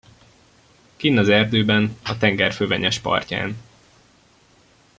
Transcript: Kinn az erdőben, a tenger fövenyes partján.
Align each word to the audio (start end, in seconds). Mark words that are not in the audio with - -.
Kinn 0.95 1.17
az 1.17 1.29
erdőben, 1.29 1.97
a 2.05 2.17
tenger 2.17 2.53
fövenyes 2.53 2.99
partján. 2.99 3.57